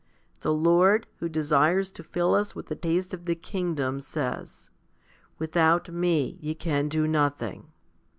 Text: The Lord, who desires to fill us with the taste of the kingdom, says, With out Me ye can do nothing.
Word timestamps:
The 0.39 0.51
Lord, 0.51 1.05
who 1.19 1.29
desires 1.29 1.91
to 1.91 2.03
fill 2.03 2.33
us 2.33 2.55
with 2.55 2.65
the 2.65 2.75
taste 2.75 3.13
of 3.13 3.25
the 3.25 3.35
kingdom, 3.35 3.99
says, 3.99 4.71
With 5.37 5.55
out 5.55 5.89
Me 5.93 6.39
ye 6.41 6.55
can 6.55 6.89
do 6.89 7.05
nothing. 7.07 7.71